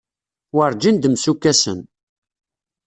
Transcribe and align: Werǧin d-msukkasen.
Werǧin 0.55 0.97
d-msukkasen. 0.97 1.79